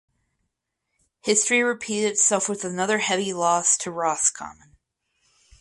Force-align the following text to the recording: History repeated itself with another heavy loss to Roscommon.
History 1.21 1.61
repeated 1.61 2.09
itself 2.13 2.49
with 2.49 2.63
another 2.65 2.97
heavy 2.97 3.33
loss 3.33 3.77
to 3.77 3.91
Roscommon. 3.91 4.75